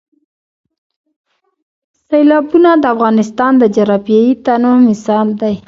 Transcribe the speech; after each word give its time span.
سیلابونه 2.07 2.71
د 2.77 2.85
افغانستان 2.95 3.51
د 3.57 3.63
جغرافیوي 3.75 4.33
تنوع 4.45 4.77
مثال 4.89 5.27
دی. 5.41 5.55